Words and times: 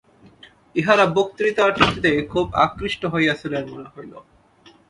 ইঁহারা 0.75 1.05
বক্তৃতাটিতে 1.15 2.11
খুব 2.29 2.45
আকৃষ্ট 2.65 3.01
হইয়াছিলেন, 3.05 3.63
মনে 3.71 3.87
হইল। 3.93 4.13